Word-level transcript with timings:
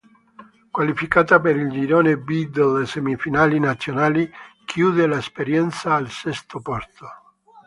Qualificata 0.71 1.39
per 1.39 1.55
il 1.55 1.69
girone 1.69 2.17
B 2.17 2.47
delle 2.49 2.87
semifinali 2.87 3.59
nazionali, 3.59 4.27
chiude 4.65 5.05
l'esperienza 5.05 5.93
al 5.93 6.09
sesto 6.09 6.59
posto. 6.59 7.07